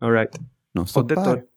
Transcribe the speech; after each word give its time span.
Alright. 0.00 0.36
Non 0.72 0.84
Ho 0.84 0.86
stoppare. 0.86 1.34
detto, 1.34 1.48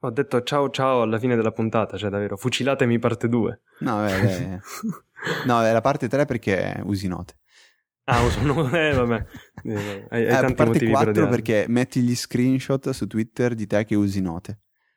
ho 0.00 0.10
detto 0.10 0.42
ciao 0.42 0.70
ciao 0.70 1.02
alla 1.02 1.18
fine 1.18 1.36
della 1.36 1.52
puntata, 1.52 1.96
cioè 1.96 2.10
davvero, 2.10 2.36
fucilatemi 2.36 2.98
parte 2.98 3.28
2. 3.28 3.60
No, 3.80 4.04
beh, 4.04 4.20
beh. 4.20 4.58
no, 5.46 5.62
è 5.62 5.72
la 5.72 5.80
parte 5.80 6.08
3 6.08 6.24
perché 6.24 6.80
usi 6.84 7.08
note. 7.08 7.36
ah, 8.04 8.28
sono... 8.30 8.68
Eh, 8.76 8.92
vabbè. 8.92 9.24
Eh, 9.64 10.06
hai, 10.10 10.22
hai 10.22 10.26
Eh, 10.26 10.30
tanti 10.30 10.54
parte 10.54 10.72
motivi 10.72 10.90
4 10.92 11.12
per 11.12 11.28
perché 11.28 11.64
metti 11.68 12.00
gli 12.02 12.14
screenshot 12.14 12.90
su 12.90 13.06
Twitter 13.06 13.54
di 13.54 13.66
te 13.66 13.84
che 13.84 13.94
usi 13.94 14.20
note. 14.20 14.60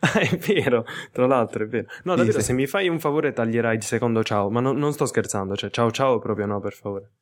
ah, 0.00 0.18
è 0.20 0.36
vero, 0.38 0.84
tra 1.12 1.26
l'altro 1.26 1.64
è 1.64 1.66
vero. 1.66 1.86
No, 2.04 2.14
davvero, 2.14 2.38
sì. 2.38 2.46
se 2.46 2.52
mi 2.52 2.66
fai 2.66 2.88
un 2.88 3.00
favore 3.00 3.32
taglierai 3.32 3.76
il 3.76 3.82
secondo 3.82 4.22
ciao, 4.22 4.50
ma 4.50 4.60
non, 4.60 4.76
non 4.76 4.92
sto 4.92 5.06
scherzando, 5.06 5.56
cioè 5.56 5.70
ciao 5.70 5.90
ciao 5.90 6.18
proprio 6.18 6.46
no, 6.46 6.60
per 6.60 6.72
favore. 6.72 7.12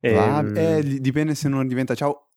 Va- 0.00 0.40
Ehm, 0.40 0.56
eh, 0.56 0.82
di- 0.82 1.00
dipende 1.00 1.34
se 1.34 1.48
non 1.48 1.66
diventa 1.68 1.94
ciao. 1.94 2.28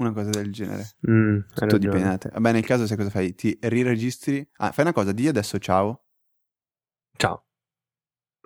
Una 0.00 0.12
cosa 0.12 0.30
del 0.30 0.50
genere. 0.52 0.88
mm, 1.08 1.38
Tutto 1.40 1.60
ragione. 1.60 1.78
dipende 1.78 2.08
da 2.08 2.18
te. 2.18 2.28
Vabbè, 2.30 2.52
nel 2.52 2.64
caso 2.64 2.86
sai 2.86 2.96
cosa 2.96 3.10
fai? 3.10 3.34
Ti 3.34 3.58
riregistri. 3.60 4.48
Ah, 4.56 4.72
fai 4.72 4.84
una 4.84 4.94
cosa, 4.94 5.12
di 5.12 5.28
adesso 5.28 5.58
ciao. 5.58 6.06
Ciao. 7.16 7.44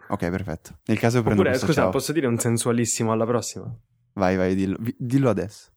Ok, 0.08 0.28
perfetto. 0.30 0.80
Nel 0.86 0.98
caso 0.98 1.18
prendo 1.22 1.40
Oppure, 1.40 1.50
questo 1.50 1.66
scusa, 1.66 1.82
ciao. 1.82 1.90
posso 1.90 2.12
dire 2.12 2.26
un 2.26 2.38
sensualissimo 2.38 3.12
alla 3.12 3.24
prossima? 3.24 3.72
Vai, 4.14 4.36
vai, 4.36 4.54
dillo. 4.54 4.76
Dillo 4.98 5.30
adesso. 5.30 5.72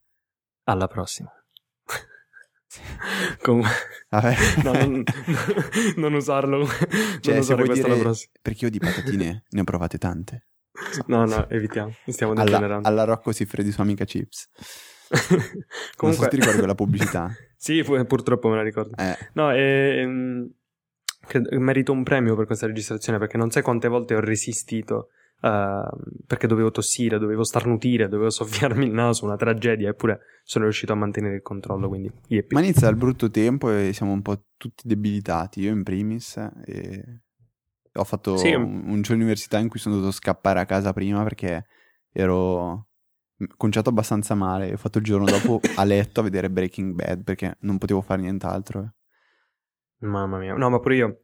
Alla 0.63 0.87
prossima. 0.87 1.31
Comunque, 3.41 3.69
Vabbè. 4.09 4.35
no, 4.63 4.73
non, 4.73 5.03
non 5.97 6.13
usarlo. 6.13 6.65
Cioè, 6.65 7.33
non 7.33 7.37
usare 7.39 7.65
questo 7.65 7.87
dire- 7.87 7.99
prossima. 7.99 8.31
Perché 8.41 8.65
io 8.65 8.71
di 8.71 8.79
patatine 8.79 9.43
ne 9.49 9.61
ho 9.61 9.63
provate 9.63 9.97
tante. 9.97 10.47
No, 11.05 11.25
no, 11.25 11.47
evitiamo. 11.49 11.93
Stiamo 12.07 12.33
Alla, 12.33 12.43
degenerando. 12.43 12.87
alla 12.87 13.03
Rocco 13.03 13.31
si 13.31 13.45
di 13.63 13.71
sua 13.71 13.83
amica 13.83 14.05
Chips. 14.05 14.49
Non 15.17 15.23
so 15.23 15.95
Comunque, 15.95 16.23
se 16.23 16.29
ti 16.29 16.35
ricordi 16.37 16.57
quella 16.59 16.75
pubblicità. 16.75 17.31
sì, 17.55 17.83
pu- 17.83 18.05
purtroppo 18.05 18.49
me 18.49 18.55
la 18.57 18.63
ricordo. 18.63 18.95
Eh, 18.97 19.17
No, 19.33 19.51
ehm, 19.51 20.49
merito 21.59 21.91
un 21.91 22.03
premio 22.03 22.35
per 22.35 22.45
questa 22.45 22.67
registrazione 22.67 23.17
perché 23.19 23.37
non 23.37 23.49
sai 23.51 23.61
quante 23.63 23.87
volte 23.87 24.15
ho 24.15 24.19
resistito. 24.19 25.09
eh, 25.41 25.81
perché 26.25 26.47
dovevo 26.47 26.71
tossire, 26.71 27.19
dovevo 27.19 27.43
starnutire, 27.43 28.07
dovevo 28.07 28.29
soffiarmi 28.71 28.85
il 28.85 28.91
naso, 28.91 29.25
una 29.25 29.35
tragedia, 29.35 29.89
eppure 29.89 30.19
sono 30.43 30.63
riuscito 30.65 30.93
a 30.93 30.95
mantenere 30.95 31.35
il 31.35 31.41
controllo. 31.41 31.87
Quindi, 31.89 32.11
yep. 32.29 32.51
ma 32.53 32.59
inizia 32.61 32.87
il 32.89 32.95
brutto 32.95 33.29
tempo 33.29 33.69
e 33.71 33.91
siamo 33.93 34.13
un 34.13 34.21
po' 34.21 34.45
tutti 34.57 34.87
debilitati. 34.87 35.61
Io 35.61 35.71
in 35.71 35.83
primis. 35.83 36.37
E 36.65 37.21
ho 37.93 38.03
fatto 38.03 38.37
Sì. 38.37 38.53
un, 38.53 38.83
un 38.87 39.01
giorno 39.01 39.21
università 39.23 39.57
in 39.59 39.67
cui 39.69 39.79
sono 39.79 39.95
dovuto 39.95 40.11
scappare 40.13 40.59
a 40.59 40.65
casa 40.65 40.93
prima 40.93 41.21
perché 41.23 41.65
ero 42.13 42.87
conciato 43.55 43.89
abbastanza 43.89 44.35
male. 44.35 44.73
Ho 44.73 44.77
fatto 44.77 44.97
il 44.97 45.03
giorno 45.03 45.25
dopo 45.25 45.59
a 45.75 45.83
letto 45.83 46.19
a 46.19 46.23
vedere 46.23 46.49
Breaking 46.49 46.93
Bad 46.93 47.23
perché 47.23 47.57
non 47.61 47.77
potevo 47.77 48.01
fare 48.01 48.21
nient'altro. 48.21 48.93
Mamma 49.99 50.37
mia, 50.37 50.53
no, 50.53 50.69
ma 50.69 50.79
pure 50.79 50.95
io 50.95 51.21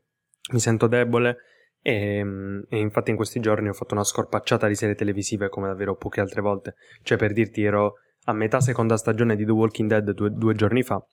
mi 0.51 0.59
sento 0.59 0.87
debole. 0.87 1.37
E, 1.85 2.23
e 2.69 2.77
infatti 2.77 3.09
in 3.09 3.17
questi 3.17 3.41
giorni 3.41 3.67
ho 3.67 3.73
fatto 3.73 3.93
una 3.93 4.05
scorpacciata 4.05 4.67
di 4.67 4.75
serie 4.75 4.95
televisive 4.95 5.49
come 5.49 5.67
davvero 5.67 5.95
poche 5.95 6.21
altre 6.21 6.41
volte. 6.41 6.75
Cioè, 7.01 7.17
per 7.17 7.33
dirti, 7.33 7.63
ero 7.63 7.95
a 8.25 8.33
metà 8.33 8.61
seconda 8.61 8.95
stagione 8.95 9.35
di 9.35 9.45
The 9.45 9.51
Walking 9.51 9.89
Dead 9.89 10.11
due, 10.11 10.29
due 10.31 10.55
giorni 10.55 10.81
fa 10.81 11.05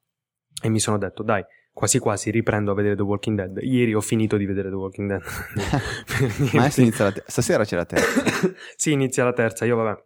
e 0.63 0.69
mi 0.69 0.79
sono 0.79 0.99
detto, 0.99 1.23
dai, 1.23 1.43
quasi 1.73 1.99
quasi 1.99 2.31
riprendo 2.31 2.73
a 2.73 2.75
vedere 2.75 2.95
The 2.95 3.03
Walking 3.03 3.37
Dead. 3.37 3.59
Ieri 3.63 3.95
ho 3.95 4.01
finito 4.01 4.37
di 4.37 4.47
vedere 4.47 4.69
The 4.69 4.75
Walking 4.75 5.09
Dead. 5.09 5.23
Ma 6.55 6.61
adesso 6.61 6.83
inizia 6.83 7.05
la 7.05 7.13
te- 7.13 7.25
stasera 7.27 7.65
c'è 7.65 7.77
la 7.77 7.87
terza. 7.87 8.53
sì, 8.77 8.93
inizia 8.93 9.25
la 9.25 9.33
terza. 9.33 9.65
Io, 9.65 9.77
vabbè, 9.77 10.05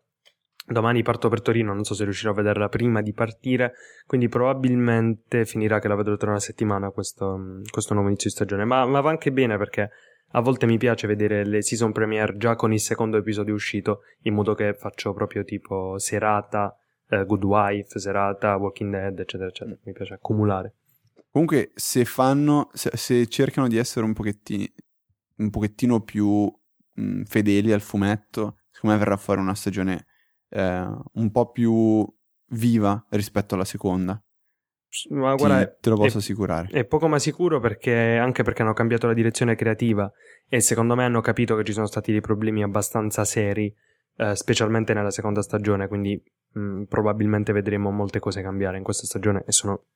domani 0.64 1.02
parto 1.02 1.28
per 1.28 1.42
Torino. 1.42 1.74
Non 1.74 1.84
so 1.84 1.94
se 1.94 2.04
riuscirò 2.04 2.32
a 2.32 2.34
vederla 2.34 2.68
prima 2.68 3.02
di 3.02 3.12
partire. 3.12 3.74
Quindi, 4.06 4.28
probabilmente 4.28 5.44
finirà 5.44 5.78
che 5.78 5.88
la 5.88 5.94
vedrò 5.94 6.16
tra 6.16 6.30
una 6.30 6.40
settimana. 6.40 6.90
Questo, 6.90 7.60
questo 7.70 7.94
nuovo 7.94 8.08
inizio 8.08 8.30
di 8.30 8.36
stagione. 8.36 8.64
Ma, 8.64 8.84
ma 8.86 9.00
va 9.00 9.10
anche 9.10 9.32
bene 9.32 9.56
perché 9.56 9.90
a 10.36 10.40
volte 10.40 10.66
mi 10.66 10.78
piace 10.78 11.06
vedere 11.06 11.44
le 11.46 11.62
season 11.62 11.92
premiere 11.92 12.36
già 12.36 12.56
con 12.56 12.72
il 12.72 12.80
secondo 12.80 13.16
episodio 13.16 13.54
uscito. 13.54 14.00
In 14.22 14.34
modo 14.34 14.54
che 14.54 14.74
faccio 14.74 15.12
proprio 15.12 15.44
tipo 15.44 15.98
serata, 15.98 16.76
eh, 17.08 17.24
Good 17.24 17.44
Wife, 17.44 17.98
serata, 17.98 18.56
Walking 18.56 18.90
Dead, 18.90 19.18
eccetera, 19.18 19.48
eccetera. 19.48 19.76
Mi 19.82 19.92
piace 19.92 20.14
accumulare. 20.14 20.74
Comunque, 21.30 21.72
se 21.74 22.04
fanno, 22.04 22.70
se, 22.72 22.90
se 22.94 23.26
cercano 23.26 23.66
di 23.66 23.76
essere 23.76 24.06
un 24.06 24.12
pochettino, 24.12 24.66
un 25.36 25.50
pochettino 25.50 26.00
più 26.00 26.52
mh, 26.94 27.22
fedeli 27.24 27.72
al 27.72 27.80
fumetto, 27.80 28.58
secondo 28.70 28.96
me 28.96 29.02
verrà 29.02 29.16
fuori 29.16 29.40
una 29.40 29.54
stagione 29.54 30.06
eh, 30.54 30.88
un 31.14 31.30
po' 31.32 31.50
più 31.50 32.06
viva 32.50 33.04
rispetto 33.10 33.54
alla 33.54 33.64
seconda. 33.64 34.12
Ma 35.10 35.34
Ti- 35.34 35.42
guarda, 35.44 35.66
te 35.80 35.90
lo 35.90 35.96
posso 35.96 36.18
è- 36.18 36.20
assicurare. 36.20 36.68
È 36.68 36.84
poco 36.84 37.08
ma 37.08 37.18
sicuro 37.18 37.58
perché 37.58 38.16
anche 38.16 38.44
perché 38.44 38.62
hanno 38.62 38.74
cambiato 38.74 39.08
la 39.08 39.12
direzione 39.14 39.56
creativa 39.56 40.08
e 40.48 40.60
secondo 40.60 40.94
me 40.94 41.04
hanno 41.04 41.20
capito 41.20 41.56
che 41.56 41.64
ci 41.64 41.72
sono 41.72 41.86
stati 41.86 42.12
dei 42.12 42.20
problemi 42.20 42.62
abbastanza 42.62 43.24
seri, 43.24 43.74
eh, 44.16 44.36
specialmente 44.36 44.94
nella 44.94 45.10
seconda 45.10 45.42
stagione, 45.42 45.88
quindi 45.88 46.22
mh, 46.52 46.84
probabilmente 46.84 47.52
vedremo 47.52 47.90
molte 47.90 48.20
cose 48.20 48.40
cambiare 48.40 48.76
in 48.76 48.84
questa 48.84 49.04
stagione 49.06 49.42
e 49.44 49.50
sono 49.50 49.86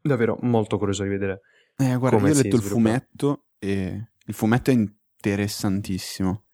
davvero 0.00 0.38
molto 0.42 0.78
curioso 0.78 1.02
di 1.02 1.08
vedere. 1.08 1.40
Eh, 1.76 1.96
guarda, 1.96 2.18
io 2.18 2.22
ho 2.22 2.26
letto 2.28 2.38
il 2.54 2.62
sviluppa. 2.62 2.68
fumetto 2.70 3.44
e 3.58 4.08
il 4.26 4.34
fumetto 4.34 4.70
è 4.70 4.74
interessantissimo. 4.74 6.44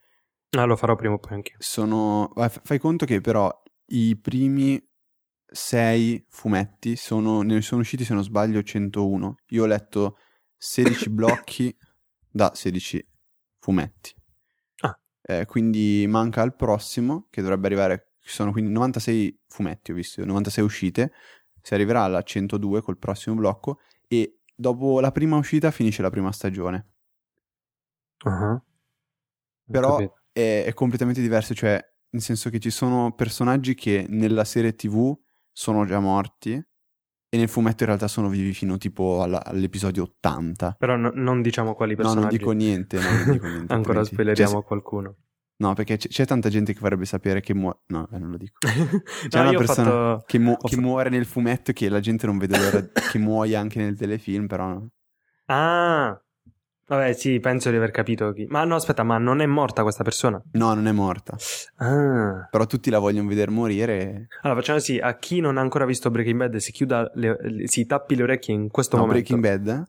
Ah, 0.57 0.65
lo 0.65 0.77
farò 0.77 0.97
prima 0.97 1.15
o 1.15 1.19
poi 1.19 1.35
anche. 1.35 1.55
Sono, 1.59 2.33
fai 2.63 2.79
conto 2.79 3.07
che 3.07 3.21
però 3.21 3.51
i 3.87 4.17
primi 4.17 4.83
sei 5.47 6.25
fumetti 6.29 6.97
sono, 6.97 7.43
ne 7.43 7.61
sono 7.61 7.81
usciti 7.81 8.05
se 8.05 8.15
non 8.15 8.25
sbaglio 8.25 8.63
101. 8.63 9.37
Io 9.49 9.63
ho 9.63 9.67
letto 9.67 10.19
16 10.57 11.11
blocchi 11.11 11.77
da 12.29 12.51
16 12.53 13.07
fumetti. 13.59 14.15
Ah. 14.81 14.99
Eh, 15.23 15.47
quindi 15.47 16.05
manca 16.09 16.43
il 16.43 16.55
prossimo 16.55 17.27
che 17.31 17.43
dovrebbe 17.43 17.67
arrivare, 17.67 18.15
sono 18.19 18.51
quindi 18.51 18.73
96 18.73 19.43
fumetti 19.47 19.93
ho 19.93 19.95
visto, 19.95 20.25
96 20.25 20.65
uscite, 20.65 21.13
si 21.63 21.75
arriverà 21.75 22.03
alla 22.03 22.23
102 22.23 22.83
col 22.83 22.99
prossimo 22.99 23.37
blocco 23.37 23.81
e 24.09 24.41
dopo 24.55 25.01
la 25.01 25.13
prima 25.13 25.37
uscita 25.37 25.71
finisce 25.71 26.03
la 26.03 26.11
prima 26.11 26.33
stagione. 26.33 26.87
Ho 29.67 29.73
Però 29.73 29.97
capito. 29.97 30.20
È, 30.41 30.65
è 30.65 30.75
completamente 30.75 31.21
diverso, 31.21 31.55
cioè 31.55 31.81
nel 32.13 32.23
senso 32.23 32.51
che 32.51 32.59
ci 32.59 32.71
sono 32.71 33.13
personaggi 33.15 33.75
che 33.75 34.07
nella 34.09 34.45
serie 34.45 34.75
TV 34.75 35.17
sono 35.53 35.85
già 35.85 36.01
morti 36.01 36.53
e 36.53 37.37
nel 37.39 37.49
fumetto 37.49 37.83
in 37.85 37.89
realtà 37.91 38.09
sono 38.09 38.29
vivi 38.29 38.53
fino 38.53 38.77
tipo 38.79 39.23
alla- 39.23 39.45
all'episodio 39.45 40.03
80. 40.03 40.75
Però 40.79 40.97
no- 40.97 41.13
non 41.15 41.43
diciamo 41.43 41.75
quali 41.75 41.93
No, 41.93 41.99
personaggi. 41.99 42.27
non 42.27 42.37
dico 42.37 42.51
niente, 42.53 42.99
no, 42.99 43.11
non 43.25 43.33
dico 43.33 43.47
niente. 43.47 43.73
Ancora 43.75 44.03
spoileriamo 44.05 44.51
cioè, 44.53 44.61
a 44.61 44.65
qualcuno. 44.65 45.17
no, 45.59 45.75
perché 45.75 45.97
c'è, 45.97 46.09
c'è 46.09 46.25
tanta 46.27 46.49
gente 46.49 46.73
che 46.73 46.81
vorrebbe 46.81 47.05
sapere 47.05 47.41
che 47.41 47.55
muore. 47.55 47.81
No, 47.89 48.09
eh, 48.13 48.19
non 48.19 48.31
lo 48.31 48.37
dico. 48.37 48.59
C'è 49.29 49.43
No, 49.43 49.49
una 49.51 49.59
persona 49.59 49.91
fatto... 49.91 50.25
che, 50.27 50.39
mu- 50.41 50.57
che 50.57 50.77
muore 50.77 51.09
nel 51.11 51.25
fumetto 51.27 51.73
che 51.73 51.89
la 51.89 52.01
gente 52.01 52.27
non 52.27 52.39
vede 52.39 52.59
l'ora 52.59 52.89
che 53.11 53.19
muoia 53.19 53.61
anche 53.61 53.79
nel 53.79 53.97
telefilm, 53.97 54.47
però 54.49 54.67
no. 54.69 54.89
Ah! 55.47 56.21
Vabbè, 56.91 57.13
sì, 57.13 57.39
penso 57.39 57.71
di 57.71 57.77
aver 57.77 57.93
capito 57.93 58.33
chi. 58.33 58.47
Ma 58.49 58.65
no, 58.65 58.75
aspetta, 58.75 59.05
ma 59.05 59.17
non 59.17 59.41
è 59.41 59.47
morta 59.47 59.83
questa 59.83 60.03
persona? 60.03 60.43
No, 60.55 60.75
non 60.75 60.89
è 60.89 60.93
morta. 60.93 61.37
Ah. 61.77 62.49
Però 62.51 62.67
tutti 62.67 62.91
la 62.91 62.99
vogliono 62.99 63.29
vedere 63.29 63.49
morire. 63.53 64.27
Allora, 64.43 64.59
facciamo 64.59 64.79
così, 64.79 64.99
a 64.99 65.17
chi 65.17 65.39
non 65.39 65.57
ha 65.57 65.61
ancora 65.61 65.85
visto 65.85 66.11
Breaking 66.11 66.37
Bad 66.39 66.57
si 66.57 66.73
chiuda 66.73 67.09
le, 67.15 67.37
le- 67.43 67.69
si 67.69 67.87
tappi 67.87 68.17
le 68.17 68.25
orecchie 68.25 68.55
in 68.55 68.71
questo 68.71 68.97
No, 68.97 69.07
momento. 69.07 69.23
Breaking 69.37 69.65
Bad? 69.65 69.85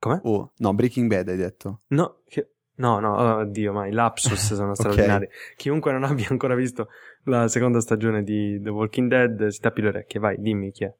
Come? 0.00 0.20
Oh, 0.24 0.52
no, 0.56 0.74
Breaking 0.74 1.08
Bad 1.08 1.28
hai 1.28 1.36
detto. 1.36 1.82
No, 1.90 2.22
che- 2.26 2.50
no, 2.78 2.98
no, 2.98 3.36
oddio, 3.36 3.72
ma 3.72 3.86
i 3.86 3.92
lapsus 3.92 4.54
sono 4.54 4.74
straordinari. 4.74 5.28
Chiunque 5.54 5.92
non 5.92 6.02
abbia 6.02 6.26
ancora 6.30 6.56
visto 6.56 6.88
la 7.26 7.46
seconda 7.46 7.80
stagione 7.80 8.24
di 8.24 8.60
The 8.60 8.70
Walking 8.70 9.08
Dead 9.08 9.46
si 9.46 9.60
tappi 9.60 9.82
le 9.82 9.88
orecchie, 9.88 10.18
vai, 10.18 10.36
dimmi 10.40 10.72
chi 10.72 10.82
è. 10.82 10.92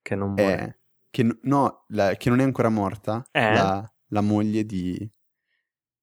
Che 0.00 0.14
non 0.14 0.34
muore. 0.34 0.62
Eh, 0.62 0.78
che, 1.10 1.38
no, 1.42 1.84
la- 1.88 2.14
che 2.14 2.28
non 2.30 2.38
è 2.38 2.44
ancora 2.44 2.68
morta. 2.68 3.26
Eh? 3.32 3.52
La, 3.52 3.92
la 4.08 4.20
moglie 4.20 4.64
di, 4.64 5.10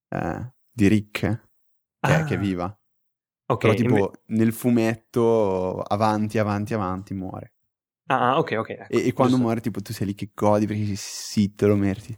eh, 0.08 0.52
di 0.70 0.88
Rick, 0.88 1.20
che, 1.20 1.44
Ah, 2.02 2.24
che 2.24 2.34
è 2.34 2.38
viva. 2.38 2.76
Ok, 3.48 3.62
Però 3.62 3.74
tipo 3.74 3.94
inve- 3.94 4.10
nel 4.26 4.52
fumetto 4.52 5.80
avanti, 5.82 6.38
avanti, 6.38 6.74
avanti 6.74 7.14
muore. 7.14 7.52
ah, 8.08 8.32
ah, 8.34 8.38
ok, 8.38 8.52
ok. 8.58 8.70
ecco, 8.70 8.88
E, 8.90 9.06
e 9.08 9.12
quando 9.12 9.36
muore 9.36 9.60
tipo 9.60 9.80
tu 9.82 9.92
sei 9.92 10.06
lì 10.06 10.14
che 10.14 10.30
godi 10.34 10.66
perché 10.66 10.94
sì, 10.96 11.54
te 11.54 11.66
lo 11.66 11.76
meriti. 11.76 12.16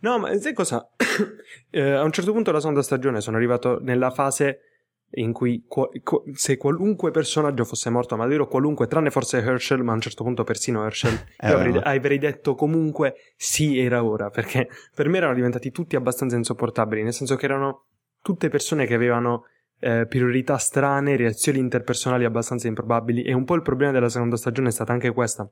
No, 0.00 0.18
ma 0.18 0.36
sai 0.38 0.52
cosa? 0.54 0.88
Eh, 1.74 1.90
a 1.92 2.02
un 2.02 2.12
certo 2.12 2.32
punto 2.32 2.50
della 2.50 2.60
seconda 2.60 2.82
stagione 2.82 3.22
sono 3.22 3.38
arrivato 3.38 3.78
nella 3.80 4.10
fase 4.10 4.71
in 5.14 5.32
cui 5.32 5.64
qua- 5.66 5.88
qua- 6.02 6.22
se 6.32 6.56
qualunque 6.56 7.10
personaggio 7.10 7.64
fosse 7.64 7.90
morto, 7.90 8.16
ma 8.16 8.22
davvero 8.22 8.46
qualunque, 8.48 8.86
tranne 8.86 9.10
forse 9.10 9.38
Herschel, 9.38 9.82
ma 9.82 9.92
a 9.92 9.94
un 9.94 10.00
certo 10.00 10.24
punto 10.24 10.44
persino 10.44 10.84
Herschel, 10.84 11.14
Eh, 11.38 11.48
io 11.48 11.54
avrei, 11.54 11.76
avrei 11.82 12.18
detto 12.18 12.54
comunque 12.54 13.14
sì, 13.36 13.78
era 13.78 14.04
ora, 14.04 14.30
perché 14.30 14.68
per 14.94 15.08
me 15.08 15.18
erano 15.18 15.34
diventati 15.34 15.70
tutti 15.70 15.96
abbastanza 15.96 16.36
insopportabili, 16.36 17.02
nel 17.02 17.12
senso 17.12 17.36
che 17.36 17.44
erano 17.44 17.86
tutte 18.22 18.48
persone 18.48 18.86
che 18.86 18.94
avevano 18.94 19.44
eh, 19.80 20.06
priorità 20.06 20.56
strane, 20.58 21.16
reazioni 21.16 21.58
interpersonali 21.58 22.24
abbastanza 22.24 22.68
improbabili, 22.68 23.22
e 23.22 23.32
un 23.32 23.44
po' 23.44 23.54
il 23.54 23.62
problema 23.62 23.92
della 23.92 24.08
seconda 24.08 24.36
stagione 24.36 24.68
è 24.68 24.72
stata 24.72 24.92
anche 24.92 25.10
questa. 25.12 25.50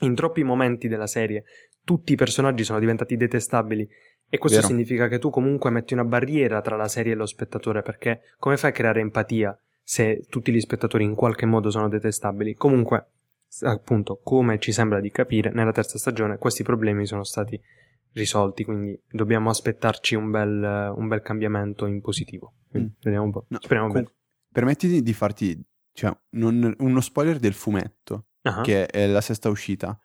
in 0.00 0.14
troppi 0.14 0.42
momenti 0.42 0.88
della 0.88 1.06
serie 1.06 1.44
tutti 1.86 2.14
i 2.14 2.16
personaggi 2.16 2.64
sono 2.64 2.80
diventati 2.80 3.16
detestabili 3.16 3.88
e 4.28 4.38
questo 4.38 4.58
Vero. 4.58 4.68
significa 4.72 5.06
che 5.06 5.20
tu 5.20 5.30
comunque 5.30 5.70
metti 5.70 5.92
una 5.94 6.02
barriera 6.04 6.60
tra 6.60 6.74
la 6.74 6.88
serie 6.88 7.12
e 7.12 7.14
lo 7.14 7.26
spettatore 7.26 7.82
perché 7.82 8.22
come 8.38 8.56
fai 8.56 8.70
a 8.70 8.72
creare 8.72 8.98
empatia 9.00 9.56
se 9.84 10.26
tutti 10.28 10.50
gli 10.52 10.58
spettatori 10.58 11.04
in 11.04 11.14
qualche 11.14 11.46
modo 11.46 11.70
sono 11.70 11.88
detestabili? 11.88 12.54
Comunque, 12.54 13.06
appunto, 13.60 14.18
come 14.20 14.58
ci 14.58 14.72
sembra 14.72 14.98
di 14.98 15.12
capire, 15.12 15.50
nella 15.52 15.70
terza 15.70 15.96
stagione 15.96 16.38
questi 16.38 16.64
problemi 16.64 17.06
sono 17.06 17.22
stati 17.22 17.58
risolti, 18.14 18.64
quindi 18.64 19.00
dobbiamo 19.08 19.48
aspettarci 19.48 20.16
un 20.16 20.30
bel, 20.32 20.92
un 20.96 21.06
bel 21.06 21.20
cambiamento 21.22 21.86
in 21.86 22.00
positivo. 22.00 22.54
Mm. 22.76 22.86
Vediamo 23.00 23.26
un 23.26 23.30
po'. 23.30 23.44
No, 23.48 23.58
Speriamo 23.60 23.92
com- 23.92 24.00
bene. 24.02 24.12
Permettimi 24.50 25.02
di 25.02 25.12
farti 25.12 25.64
cioè, 25.92 26.12
non- 26.30 26.74
uno 26.78 27.00
spoiler 27.00 27.38
del 27.38 27.52
fumetto, 27.54 28.26
Ah, 28.42 28.60
che 28.62 28.86
è 28.86 29.06
la 29.06 29.20
sesta 29.20 29.48
uscita, 29.48 29.96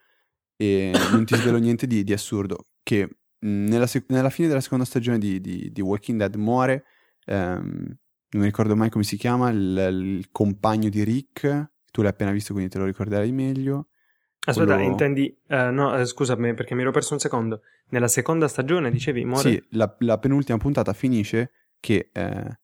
e 0.62 0.92
non 1.10 1.24
ti 1.24 1.34
svelo 1.34 1.58
niente 1.58 1.86
di, 1.86 2.04
di 2.04 2.12
assurdo, 2.12 2.66
che 2.84 3.04
mh, 3.38 3.48
nella, 3.68 3.86
sec- 3.86 4.10
nella 4.10 4.30
fine 4.30 4.46
della 4.48 4.60
seconda 4.60 4.84
stagione 4.84 5.18
di, 5.18 5.40
di- 5.40 5.72
di 5.72 5.80
Walking 5.80 6.18
Dead 6.18 6.34
muore, 6.36 6.84
ehm, 7.26 7.96
non 8.32 8.40
mi 8.40 8.44
ricordo 8.44 8.76
mai 8.76 8.88
come 8.88 9.04
si 9.04 9.16
chiama, 9.16 9.50
il, 9.50 9.88
il 10.18 10.28
compagno 10.30 10.88
di 10.88 11.02
Rick, 11.02 11.70
tu 11.90 12.02
l'hai 12.02 12.10
appena 12.10 12.30
visto 12.30 12.52
quindi 12.52 12.70
te 12.70 12.78
lo 12.78 12.84
ricorderai 12.84 13.32
meglio. 13.32 13.88
Aspetta, 14.44 14.74
quello- 14.74 14.90
intendi... 14.90 15.36
eh, 15.48 15.70
no, 15.70 15.96
eh, 15.96 16.04
scusami 16.04 16.54
perché 16.54 16.74
mi 16.74 16.80
ero 16.82 16.90
perso 16.90 17.12
un 17.14 17.20
secondo. 17.20 17.62
Nella 17.90 18.08
seconda 18.08 18.48
stagione 18.48 18.90
dicevi 18.90 19.24
muore... 19.24 19.50
Sì, 19.50 19.62
la, 19.70 19.94
la 20.00 20.18
penultima 20.18 20.58
puntata 20.58 20.92
finisce 20.92 21.50
che 21.78 22.10
eh, 22.12 22.58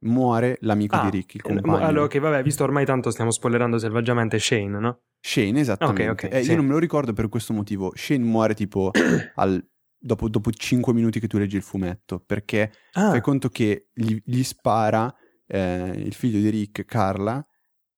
muore 0.00 0.58
l'amico 0.60 0.96
Ah, 0.96 1.02
di 1.04 1.10
Rick, 1.10 1.34
il 1.34 1.40
eh, 1.40 1.54
compagno. 1.54 1.86
Allora, 1.86 2.04
ok, 2.04 2.18
vabbè, 2.18 2.42
visto 2.42 2.62
ormai 2.64 2.84
tanto 2.84 3.10
stiamo 3.10 3.30
spoilerando 3.30 3.78
selvaggiamente 3.78 4.38
Shane, 4.38 4.78
no? 4.78 5.00
Shane, 5.20 5.58
esattamente. 5.60 6.08
Ok, 6.08 6.24
ok, 6.24 6.34
Eh, 6.36 6.42
sì. 6.44 6.50
Io 6.50 6.56
non 6.56 6.66
me 6.66 6.72
lo 6.72 6.78
ricordo 6.78 7.12
per 7.12 7.28
questo 7.28 7.52
motivo. 7.52 7.92
Shane 7.94 8.24
muore 8.24 8.54
tipo 8.54 8.90
al- 9.36 9.64
dopo, 9.98 10.28
dopo 10.28 10.50
5 10.50 10.92
minuti 10.92 11.18
che 11.20 11.26
tu 11.26 11.38
leggi 11.38 11.56
il 11.56 11.62
fumetto, 11.62 12.20
perché 12.20 12.72
Ah, 12.92 13.10
fai 13.10 13.20
conto 13.20 13.48
che 13.48 13.88
gli, 13.92 14.16
gli 14.24 14.42
spara 14.44 15.12
eh, 15.46 15.92
il 15.96 16.14
figlio 16.14 16.38
di 16.38 16.48
Rick, 16.50 16.84
Carla, 16.84 17.44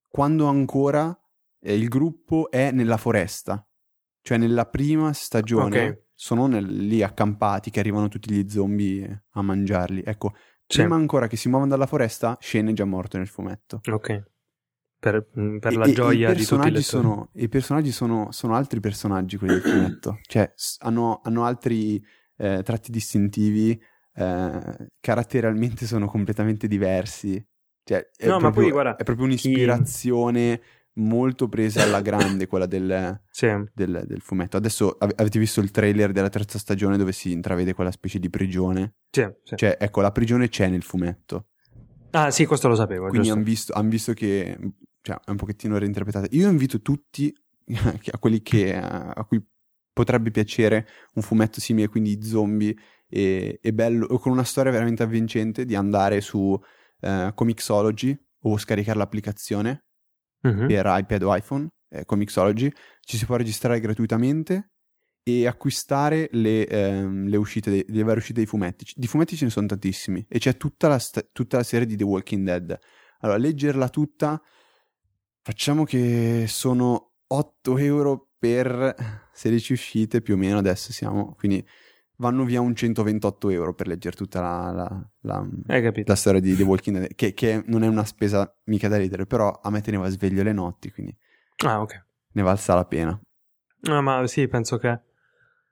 quando 0.08 0.46
ancora 0.46 1.14
eh, 1.60 1.74
il 1.74 1.88
gruppo 1.88 2.50
è 2.50 2.70
nella 2.70 2.96
foresta. 2.96 3.64
Cioè 4.22 4.38
nella 4.38 4.66
prima 4.66 5.12
stagione 5.12 5.86
Ok. 5.88 6.02
sono 6.14 6.46
nel- 6.46 6.64
lì 6.86 7.02
accampati 7.02 7.70
che 7.70 7.80
arrivano 7.80 8.08
tutti 8.08 8.32
gli 8.32 8.48
zombie 8.48 9.26
a 9.30 9.42
mangiarli. 9.42 10.02
Ecco, 10.04 10.34
prima 10.78 10.94
ancora 10.94 11.26
che 11.26 11.36
si 11.36 11.48
muovono 11.48 11.70
dalla 11.70 11.86
foresta, 11.86 12.36
Shane 12.40 12.70
è 12.70 12.74
già 12.74 12.84
morto 12.84 13.18
nel 13.18 13.28
fumetto. 13.28 13.80
ok. 13.90 14.22
Per, 15.00 15.30
mm, 15.38 15.58
per 15.58 15.72
E- 15.72 15.76
la 15.76 15.86
e- 15.86 15.92
gioia 15.92 16.30
i 16.30 16.34
di 16.36 16.44
tutti 16.44 16.68
i 16.68 16.82
sono, 16.82 17.30
I 17.32 17.48
personaggi 17.48 17.90
sono, 17.90 18.30
sono 18.32 18.54
altri 18.54 18.80
personaggi, 18.80 19.38
quelli 19.38 19.54
del 19.54 19.62
fumetto. 19.62 20.18
Cioè, 20.28 20.52
hanno, 20.80 21.20
hanno 21.24 21.44
altri 21.44 22.04
eh, 22.36 22.62
tratti 22.62 22.90
distintivi, 22.90 23.80
eh, 24.14 24.88
caratterialmente 25.00 25.86
sono 25.86 26.06
completamente 26.06 26.68
diversi. 26.68 27.42
Cioè, 27.82 28.10
è, 28.14 28.26
No, 28.26 28.34
ma 28.34 28.38
proprio, 28.40 28.62
poi, 28.64 28.72
guarda, 28.72 28.96
è 28.96 29.02
proprio 29.04 29.24
un'ispirazione 29.24 30.60
molto 31.00 31.48
presa 31.48 31.82
alla 31.82 32.00
grande, 32.00 32.46
quella 32.46 32.66
del, 32.66 33.20
Sì, 33.30 33.48
del- 33.74 34.04
del 34.06 34.20
fumetto. 34.20 34.56
Adesso 34.56 34.96
ave- 34.98 35.14
avete 35.16 35.38
visto 35.38 35.60
il 35.60 35.70
trailer 35.70 36.12
della 36.12 36.28
terza 36.28 36.58
stagione 36.58 36.96
dove 36.96 37.12
si 37.12 37.32
intravede 37.32 37.74
quella 37.74 37.90
specie 37.90 38.18
di 38.18 38.30
prigione? 38.30 38.94
sì, 39.10 39.26
sì. 39.42 39.56
Cioè, 39.56 39.76
ecco, 39.80 40.00
la 40.00 40.12
prigione 40.12 40.48
c'è 40.48 40.68
nel 40.68 40.82
fumetto. 40.82 41.48
Ah, 42.12 42.30
sì, 42.30 42.44
questo 42.44 42.68
lo 42.68 42.74
sapevo, 42.74 43.08
Quindi 43.08 43.30
hanno 43.30 43.42
visto, 43.42 43.72
han 43.72 43.88
visto 43.88 44.12
che 44.12 44.58
cioè, 45.02 45.16
è 45.24 45.30
un 45.30 45.36
pochettino 45.36 45.78
reinterpretata. 45.78 46.26
Io 46.30 46.48
invito 46.48 46.80
tutti, 46.80 47.32
a 48.12 48.18
quelli 48.18 48.42
che, 48.42 48.76
a 48.76 49.24
cui 49.26 49.44
potrebbe 49.92 50.30
piacere 50.30 50.86
un 51.14 51.22
fumetto 51.22 51.60
simile, 51.60 51.88
quindi 51.88 52.22
zombie 52.22 52.76
e, 53.08 53.58
e 53.62 53.72
bello, 53.72 54.06
o 54.06 54.18
con 54.18 54.32
una 54.32 54.44
storia 54.44 54.70
veramente 54.72 55.02
avvincente, 55.02 55.64
di 55.64 55.74
andare 55.74 56.20
su 56.20 56.58
eh, 57.00 57.32
Comixology 57.34 58.18
o 58.42 58.58
scaricare 58.58 58.98
l'applicazione 58.98 59.84
Mhm. 60.42 60.66
per 60.66 60.84
iPad 60.86 61.22
o 61.22 61.34
iPhone, 61.36 61.68
eh, 61.90 62.04
Comixology, 62.04 62.70
ci 63.00 63.16
si 63.16 63.26
può 63.26 63.36
registrare 63.36 63.80
gratuitamente 63.80 64.70
e 65.22 65.46
acquistare 65.46 66.28
le, 66.32 66.66
ehm, 66.66 67.26
le 67.28 67.36
uscite 67.36 67.70
dei- 67.70 67.84
le 67.88 68.02
varie 68.02 68.18
uscite 68.18 68.38
dei 68.40 68.46
fumetti. 68.46 68.90
Di 68.94 69.06
fumetti 69.06 69.36
ce 69.36 69.44
ne 69.44 69.50
sono 69.50 69.66
tantissimi 69.66 70.24
e 70.28 70.38
c'è 70.38 70.56
tutta 70.56 70.88
la, 70.88 70.98
sta- 70.98 71.26
tutta 71.30 71.58
la 71.58 71.62
serie 71.62 71.86
di 71.86 71.96
The 71.96 72.04
Walking 72.04 72.44
Dead. 72.44 72.78
Allora, 73.20 73.38
leggerla 73.38 73.88
tutta, 73.90 74.40
facciamo 75.42 75.84
che 75.84 76.44
sono 76.48 77.12
8 77.26 77.76
euro 77.78 78.28
per 78.38 79.28
16 79.32 79.72
uscite 79.74 80.22
più 80.22 80.34
o 80.34 80.36
meno, 80.36 80.58
adesso 80.58 80.92
siamo, 80.92 81.34
quindi 81.34 81.64
vanno 82.20 82.44
via 82.44 82.60
un 82.60 82.74
128 82.74 83.48
euro 83.50 83.72
per 83.74 83.86
leggere 83.88 84.14
tutta 84.14 84.40
la, 84.40 84.70
la- 84.72 85.10
la- 85.22 85.48
la 86.04 86.14
storia 86.14 86.40
di 86.40 86.54
The 86.54 86.62
Walking 86.62 86.98
Dead, 86.98 87.14
che, 87.14 87.32
che 87.32 87.62
non 87.66 87.82
è 87.82 87.88
una 87.88 88.04
spesa 88.04 88.50
mica 88.64 88.88
da 88.88 88.96
ridere, 88.98 89.26
però 89.26 89.58
a 89.62 89.70
me 89.70 89.80
teneva 89.80 90.08
sveglio 90.08 90.42
le 90.42 90.52
notti, 90.52 90.90
quindi 90.92 91.16
Ah, 91.66 91.80
ok. 91.80 92.04
ne 92.32 92.42
valsa 92.42 92.74
la 92.74 92.84
pena. 92.84 93.18
No, 93.82 94.02
ma 94.02 94.26
sì, 94.26 94.46
penso 94.48 94.76
che 94.76 95.00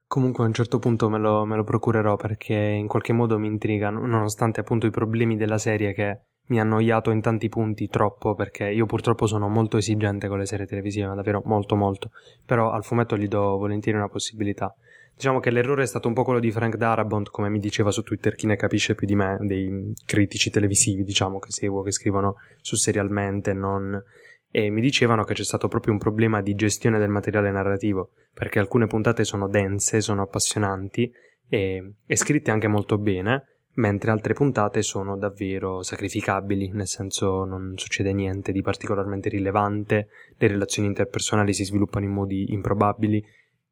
comunque 0.07 0.45
a 0.45 0.47
un 0.47 0.55
certo 0.55 0.79
punto 0.79 1.11
me 1.11 1.19
lo, 1.19 1.45
me 1.45 1.55
lo 1.57 1.65
procurerò 1.65 2.17
perché 2.17 2.55
in 2.55 2.87
qualche 2.89 3.13
modo 3.13 3.39
mi 3.39 3.47
intrigano, 3.47 4.07
nonostante 4.07 4.61
appunto 4.61 4.87
i 4.87 4.91
problemi 4.91 5.37
della 5.37 5.59
serie 5.59 5.93
che 5.93 6.21
mi 6.49 6.59
hanno 6.59 6.77
annoiato 6.77 7.11
in 7.11 7.21
tanti 7.21 7.51
punti 7.51 7.89
troppo 7.89 8.35
perché 8.35 8.71
io 8.71 8.87
purtroppo 8.87 9.27
sono 9.27 9.49
molto 9.51 9.77
esigente 9.77 10.29
con 10.29 10.39
le 10.39 10.47
serie 10.47 10.65
televisive, 10.65 11.09
ma 11.09 11.15
davvero 11.15 11.43
molto 11.45 11.77
molto, 11.77 12.11
però 12.47 12.71
al 12.71 12.85
fumetto 12.85 13.19
gli 13.19 13.29
do 13.29 13.59
volentieri 13.59 13.99
una 13.99 14.09
possibilità. 14.09 14.75
Diciamo 15.19 15.41
che 15.41 15.51
l'errore 15.51 15.83
è 15.83 15.87
stato 15.87 16.07
un 16.07 16.15
po' 16.15 16.23
quello 16.23 16.39
di 16.39 16.53
Frank 16.53 16.77
Darabont, 16.77 17.31
come 17.31 17.49
mi 17.49 17.59
diceva 17.59 17.91
su 17.91 18.05
Twitter 18.05 18.37
chi 18.37 18.47
ne 18.47 18.55
capisce 18.55 18.95
più 18.95 19.05
di 19.05 19.17
me, 19.17 19.37
dei 19.41 19.93
critici 20.07 20.49
televisivi, 20.49 21.03
diciamo, 21.03 21.41
che 21.41 21.51
seguo, 21.51 21.83
che 21.83 21.91
scrivono 21.91 22.37
su 22.61 22.77
serialmente, 22.77 23.53
non... 23.53 24.01
E 24.49 24.71
mi 24.71 24.81
dicevano 24.81 25.25
che 25.25 25.35
c'è 25.35 25.43
stato 25.43 25.67
proprio 25.67 25.93
un 25.93 25.99
problema 25.99 26.41
di 26.41 26.55
gestione 26.55 27.01
del 27.01 27.09
materiale 27.09 27.51
narrativo, 27.51 28.11
perché 28.33 28.61
alcune 28.61 28.87
puntate 28.87 29.25
sono 29.25 29.49
dense, 29.49 30.01
sono 30.01 30.23
appassionanti 30.23 31.13
e, 31.49 31.95
e 32.07 32.17
scritte 32.17 32.53
anche 32.53 32.69
molto 32.69 32.97
bene, 32.97 33.65
mentre 33.75 34.13
altre 34.13 34.35
puntate 34.35 34.83
sono 34.83 35.17
davvero 35.17 35.83
sacrificabili, 35.83 36.71
nel 36.71 36.87
senso 36.87 37.45
non 37.45 37.73
succede 37.75 38.13
niente 38.13 38.53
di 38.53 38.63
particolarmente 38.63 39.29
rilevante, 39.29 40.11
le 40.37 40.47
relazioni 40.47 40.87
interpersonali 40.87 41.53
si 41.53 41.65
sviluppano 41.65 42.05
in 42.05 42.13
modi 42.13 42.53
improbabili 42.53 43.21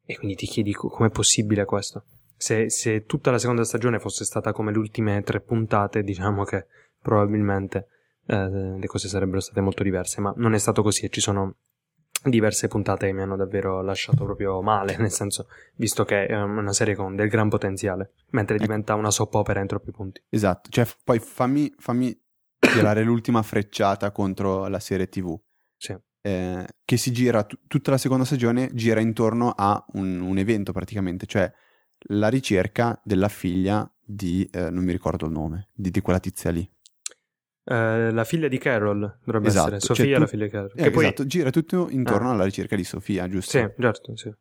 e 0.07 0.17
quindi 0.17 0.35
ti 0.35 0.47
chiedi 0.47 0.71
co- 0.73 0.87
com'è 0.87 1.09
possibile 1.09 1.65
questo. 1.65 2.05
Se, 2.37 2.69
se 2.69 3.05
tutta 3.05 3.29
la 3.29 3.37
seconda 3.37 3.63
stagione 3.65 3.99
fosse 3.99 4.23
stata 4.23 4.53
come 4.53 4.71
le 4.71 4.77
ultime 4.77 5.21
tre 5.21 5.41
puntate, 5.41 6.01
diciamo 6.01 6.43
che 6.45 6.67
probabilmente 7.01 7.87
eh, 8.25 8.77
le 8.79 8.87
cose 8.87 9.09
sarebbero 9.09 9.41
state 9.41 9.59
molto 9.59 9.83
diverse, 9.83 10.21
ma 10.21 10.33
non 10.37 10.53
è 10.53 10.57
stato 10.57 10.81
così 10.81 11.05
e 11.05 11.09
ci 11.09 11.19
sono 11.19 11.57
diverse 12.23 12.67
puntate 12.67 13.07
che 13.07 13.13
mi 13.13 13.21
hanno 13.21 13.35
davvero 13.35 13.81
lasciato 13.81 14.23
proprio 14.23 14.61
male, 14.61 14.95
nel 14.97 15.11
senso, 15.11 15.47
visto 15.75 16.05
che 16.05 16.25
è 16.25 16.41
una 16.41 16.73
serie 16.73 16.95
con 16.95 17.15
del 17.15 17.27
gran 17.27 17.49
potenziale, 17.49 18.13
mentre 18.29 18.55
Ecco. 18.55 18.65
diventa 18.65 18.95
una 18.95 19.11
soap 19.11 19.33
opera 19.33 19.59
in 19.59 19.67
troppi 19.67 19.91
punti. 19.91 20.23
Esatto, 20.29 20.69
cioè 20.69 20.87
poi 21.03 21.19
fammi, 21.19 21.73
fammi 21.77 22.17
tirare 22.59 23.03
l'ultima 23.03 23.41
frecciata 23.41 24.11
contro 24.11 24.67
la 24.67 24.79
serie 24.79 25.07
TV. 25.09 25.37
Sì. 25.75 25.95
Eh, 26.27 26.67
che 26.83 26.97
si 26.97 27.11
gira, 27.11 27.43
t- 27.43 27.57
tutta 27.67 27.91
la 27.91 27.97
seconda 27.97 28.25
stagione 28.25 28.69
gira 28.73 28.99
intorno 28.99 29.51
a 29.55 29.83
un, 29.93 30.19
un 30.19 30.37
evento 30.37 30.71
praticamente, 30.73 31.25
cioè 31.25 31.51
la 32.09 32.27
ricerca 32.27 32.99
della 33.03 33.29
figlia 33.29 33.89
di, 33.99 34.47
eh, 34.51 34.69
non 34.69 34.83
mi 34.83 34.91
ricordo 34.91 35.25
il 35.25 35.31
nome, 35.31 35.69
di, 35.73 35.89
di 35.89 36.01
quella 36.01 36.19
tizia 36.19 36.49
lì. 36.51 36.69
Eh, 37.69 38.11
la 38.11 38.23
figlia 38.23 38.47
di 38.47 38.57
Carol 38.57 39.19
dovrebbe 39.23 39.47
Esatto, 39.47 39.75
essere, 39.75 39.79
cioè 39.81 39.95
Sofia 39.95 40.15
tu- 40.15 40.21
la 40.21 40.27
figlia 40.27 40.45
di 40.45 40.51
Carol. 40.51 40.71
Eh, 40.75 40.83
che 40.83 40.89
poi... 40.91 41.03
Esatto, 41.05 41.25
gira 41.25 41.49
tutto 41.49 41.89
intorno 41.89 42.29
Ah. 42.29 42.33
alla 42.33 42.43
ricerca 42.45 42.75
di 42.75 42.83
Sofia, 42.83 43.27
giusto? 43.27 43.51
Sì, 43.57 43.73
certo, 43.79 44.15
sì. 44.15 44.31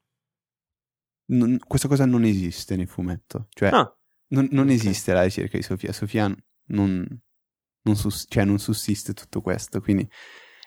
Non- 1.29 1.59
questa 1.67 1.89
cosa 1.89 2.05
non 2.07 2.25
esiste 2.25 2.77
nel 2.77 2.87
fumetto, 2.89 3.49
cioè 3.51 3.71
Ah, 3.71 3.93
non, 4.29 4.47
non 4.53 4.67
ok. 4.67 4.73
esiste 4.73 5.13
la 5.13 5.25
ricerca 5.25 5.57
di 5.57 5.63
Sofia, 5.65 5.93
Sofia 5.93 6.33
non, 6.69 7.05
non 7.83 7.97
sus- 7.97 8.27
cioè 8.29 8.45
non 8.45 8.59
sussiste 8.61 9.13
tutto 9.13 9.41
questo, 9.41 9.81
quindi 9.81 10.09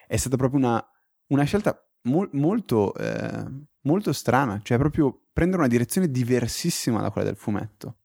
è 0.05 0.17
stata 0.17 0.35
proprio 0.35 0.59
una, 0.59 0.85
una 1.29 1.43
scelta 1.43 1.83
mol- 2.03 2.29
molto, 2.33 2.93
eh, 2.95 3.45
molto 3.81 4.13
strana, 4.13 4.59
cioè 4.63 4.77
proprio 4.77 5.27
prendere 5.33 5.62
una 5.62 5.71
direzione 5.71 6.09
diversissima 6.12 7.01
da 7.01 7.09
quella 7.12 7.27
del 7.27 7.38
fumetto. 7.38 7.98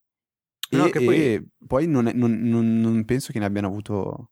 E, 0.70 0.76
No, 0.76 0.88
che 0.88 1.04
poi- 1.04 1.16
e 1.16 1.46
poi 1.66 1.86
non, 1.86 2.06
è- 2.06 2.12
non- 2.12 2.40
non- 2.40 2.80
non 2.80 3.04
penso 3.04 3.32
che 3.32 3.38
ne 3.38 3.44
abbiano 3.44 3.66
avuto, 3.68 4.30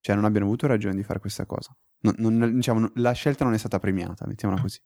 cioè 0.00 0.14
non 0.14 0.24
abbiano 0.24 0.46
avuto 0.46 0.66
ragione 0.66 0.94
di 0.94 1.02
fare 1.02 1.18
questa 1.18 1.46
cosa. 1.46 1.76
Diciamo, 1.98 2.90
la 2.96 3.12
scelta 3.12 3.44
non 3.44 3.54
è 3.54 3.58
stata 3.58 3.78
premiata, 3.78 4.26
mettiamola 4.26 4.60
così. 4.60 4.78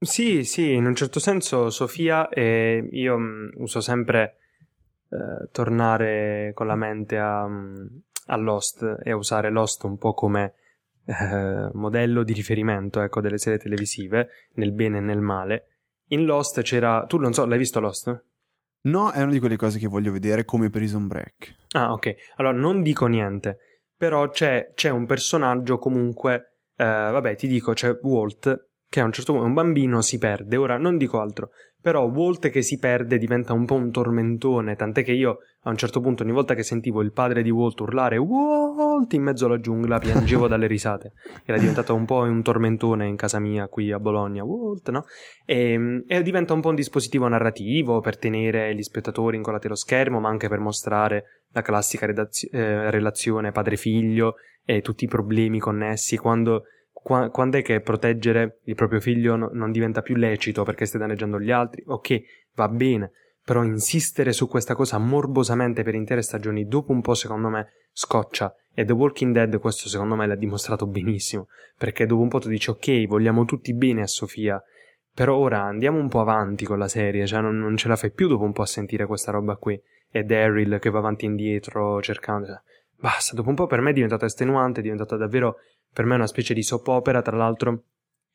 Sì, 0.00 0.44
sì, 0.44 0.72
in 0.72 0.86
un 0.86 0.94
certo 0.94 1.18
senso 1.20 1.70
Sofia 1.70 2.28
e 2.28 2.88
io 2.92 3.18
mh, 3.18 3.50
uso 3.56 3.80
sempre 3.80 4.36
eh, 5.10 5.48
tornare 5.50 6.52
con 6.54 6.66
la 6.66 6.76
mente 6.76 7.18
a, 7.18 7.46
mh, 7.46 8.02
a 8.26 8.36
Lost 8.36 8.98
e 9.02 9.10
a 9.10 9.16
usare 9.16 9.50
Lost 9.50 9.82
un 9.84 9.98
po' 9.98 10.14
come 10.14 10.54
eh, 11.08 11.70
modello 11.72 12.22
di 12.22 12.34
riferimento 12.34 13.00
ecco, 13.00 13.20
delle 13.20 13.38
serie 13.38 13.58
televisive, 13.58 14.28
nel 14.54 14.72
bene 14.72 14.98
e 14.98 15.00
nel 15.00 15.20
male. 15.20 15.64
In 16.08 16.24
Lost 16.24 16.60
c'era... 16.62 17.04
Tu 17.06 17.16
non 17.18 17.32
so, 17.32 17.46
l'hai 17.46 17.58
visto 17.58 17.80
Lost? 17.80 18.24
No, 18.82 19.10
è 19.10 19.22
una 19.22 19.32
di 19.32 19.38
quelle 19.38 19.56
cose 19.56 19.78
che 19.78 19.88
voglio 19.88 20.12
vedere 20.12 20.44
come 20.44 20.70
Prison 20.70 21.06
Break. 21.06 21.56
Ah, 21.70 21.92
ok. 21.92 22.14
Allora, 22.36 22.56
non 22.56 22.82
dico 22.82 23.06
niente, 23.06 23.58
però 23.96 24.28
c'è, 24.28 24.72
c'è 24.74 24.90
un 24.90 25.06
personaggio 25.06 25.78
comunque... 25.78 26.58
Eh, 26.76 26.84
vabbè, 26.84 27.34
ti 27.36 27.48
dico, 27.48 27.72
c'è 27.72 27.98
Walt, 28.02 28.68
che 28.88 29.00
a 29.00 29.04
un 29.04 29.12
certo 29.12 29.32
punto 29.32 29.46
un 29.46 29.54
bambino 29.54 30.00
si 30.00 30.18
perde. 30.18 30.56
Ora, 30.56 30.76
non 30.76 30.96
dico 30.96 31.20
altro, 31.20 31.50
però 31.80 32.04
Walt 32.04 32.48
che 32.50 32.62
si 32.62 32.78
perde 32.78 33.18
diventa 33.18 33.52
un 33.52 33.64
po' 33.64 33.74
un 33.74 33.90
tormentone, 33.90 34.76
tant'è 34.76 35.02
che 35.02 35.12
io 35.12 35.38
a 35.62 35.70
un 35.70 35.76
certo 35.76 36.00
punto 36.00 36.22
ogni 36.22 36.32
volta 36.32 36.54
che 36.54 36.62
sentivo 36.62 37.02
il 37.02 37.12
padre 37.12 37.42
di 37.42 37.50
Walt 37.50 37.80
urlare 37.80 38.16
Walt 38.98 39.12
in 39.12 39.22
mezzo 39.22 39.46
alla 39.46 39.60
giungla 39.60 39.98
piangevo 39.98 40.48
dalle 40.48 40.66
risate. 40.66 41.12
Era 41.44 41.58
diventato 41.58 41.94
un 41.94 42.04
po' 42.04 42.22
un 42.22 42.42
tormentone 42.42 43.06
in 43.06 43.16
casa 43.16 43.38
mia 43.38 43.68
qui 43.68 43.92
a 43.92 44.00
Bologna, 44.00 44.42
Walt, 44.42 44.90
no? 44.90 45.04
E, 45.46 46.04
e 46.06 46.22
diventa 46.22 46.52
un 46.52 46.60
po' 46.60 46.70
un 46.70 46.74
dispositivo 46.74 47.28
narrativo 47.28 48.00
per 48.00 48.18
tenere 48.18 48.74
gli 48.74 48.82
spettatori 48.82 49.36
incollati 49.36 49.66
allo 49.66 49.76
schermo, 49.76 50.18
ma 50.20 50.28
anche 50.28 50.48
per 50.48 50.58
mostrare 50.58 51.44
la 51.52 51.62
classica 51.62 52.06
redazio- 52.06 52.50
eh, 52.50 52.90
relazione 52.90 53.52
padre-figlio 53.52 54.34
e 54.64 54.82
tutti 54.82 55.04
i 55.04 55.08
problemi 55.08 55.60
connessi 55.60 56.16
quando 56.16 56.64
Qua, 57.00 57.30
quando 57.30 57.58
è 57.58 57.62
che 57.62 57.80
proteggere 57.80 58.58
il 58.64 58.74
proprio 58.74 58.98
figlio 58.98 59.36
no, 59.36 59.50
non 59.52 59.70
diventa 59.70 60.02
più 60.02 60.16
lecito 60.16 60.64
perché 60.64 60.84
stai 60.84 61.00
danneggiando 61.00 61.38
gli 61.38 61.52
altri? 61.52 61.82
Ok, 61.86 62.20
va 62.54 62.68
bene, 62.68 63.12
però 63.44 63.62
insistere 63.62 64.32
su 64.32 64.48
questa 64.48 64.74
cosa 64.74 64.98
morbosamente 64.98 65.84
per 65.84 65.94
intere 65.94 66.22
stagioni 66.22 66.66
dopo 66.66 66.90
un 66.90 67.00
po' 67.00 67.14
secondo 67.14 67.48
me 67.48 67.68
scoccia 67.92 68.52
e 68.78 68.84
The 68.84 68.92
Walking 68.92 69.32
Dead 69.32 69.58
questo 69.58 69.88
secondo 69.88 70.14
me 70.14 70.26
l'ha 70.26 70.36
dimostrato 70.36 70.86
benissimo 70.86 71.48
perché 71.76 72.06
dopo 72.06 72.22
un 72.22 72.28
po' 72.28 72.38
tu 72.38 72.48
dici 72.48 72.70
ok 72.70 73.06
vogliamo 73.06 73.44
tutti 73.44 73.74
bene 73.74 74.02
a 74.02 74.06
Sofia 74.06 74.62
però 75.12 75.36
ora 75.36 75.62
andiamo 75.62 75.98
un 75.98 76.08
po' 76.08 76.20
avanti 76.20 76.64
con 76.64 76.78
la 76.78 76.88
serie 76.88 77.26
cioè 77.26 77.40
non, 77.40 77.58
non 77.58 77.76
ce 77.76 77.88
la 77.88 77.96
fai 77.96 78.12
più 78.12 78.28
dopo 78.28 78.44
un 78.44 78.52
po' 78.52 78.62
a 78.62 78.66
sentire 78.66 79.06
questa 79.06 79.32
roba 79.32 79.56
qui 79.56 79.80
e 80.10 80.22
Daryl 80.22 80.78
che 80.78 80.90
va 80.90 80.98
avanti 80.98 81.24
e 81.24 81.28
indietro 81.28 82.00
cercando 82.02 82.46
cioè, 82.46 82.60
basta 82.96 83.34
dopo 83.34 83.48
un 83.48 83.56
po' 83.56 83.66
per 83.66 83.80
me 83.80 83.90
è 83.90 83.94
diventata 83.94 84.26
estenuante 84.26 84.80
è 84.80 84.82
diventata 84.82 85.16
davvero 85.16 85.56
per 85.92 86.06
me 86.06 86.14
una 86.14 86.26
specie 86.26 86.54
di 86.54 86.62
soap 86.62 86.86
opera, 86.88 87.22
tra 87.22 87.36
l'altro, 87.36 87.82